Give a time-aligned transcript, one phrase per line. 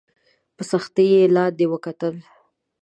[0.55, 2.15] په سختۍ یې لاندي وکتل!